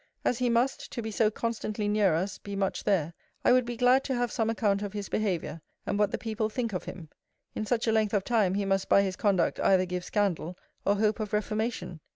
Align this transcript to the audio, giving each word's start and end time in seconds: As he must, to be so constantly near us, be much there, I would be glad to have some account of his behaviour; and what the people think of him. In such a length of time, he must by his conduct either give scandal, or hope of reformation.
As 0.25 0.39
he 0.39 0.49
must, 0.49 0.91
to 0.93 1.01
be 1.03 1.11
so 1.11 1.29
constantly 1.29 1.87
near 1.87 2.15
us, 2.15 2.39
be 2.39 2.55
much 2.55 2.85
there, 2.85 3.13
I 3.45 3.51
would 3.51 3.65
be 3.65 3.77
glad 3.77 4.03
to 4.05 4.15
have 4.15 4.31
some 4.31 4.49
account 4.49 4.81
of 4.81 4.93
his 4.93 5.09
behaviour; 5.09 5.61
and 5.85 5.99
what 5.99 6.09
the 6.09 6.17
people 6.17 6.49
think 6.49 6.73
of 6.73 6.85
him. 6.85 7.09
In 7.53 7.67
such 7.67 7.85
a 7.87 7.91
length 7.91 8.15
of 8.15 8.23
time, 8.23 8.55
he 8.55 8.65
must 8.65 8.89
by 8.89 9.03
his 9.03 9.15
conduct 9.15 9.59
either 9.59 9.85
give 9.85 10.03
scandal, 10.03 10.57
or 10.87 10.95
hope 10.95 11.19
of 11.19 11.33
reformation. 11.33 11.99